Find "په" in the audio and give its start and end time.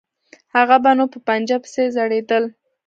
1.13-1.19